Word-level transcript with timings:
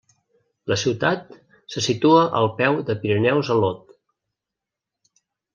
La 0.71 0.77
ciutat 0.83 1.35
se 1.75 1.83
situa 1.89 2.23
al 2.41 2.49
peu 2.63 2.81
de 2.89 2.97
Pirineus 3.05 3.55
a 3.57 3.59
l'Aude. 3.61 5.15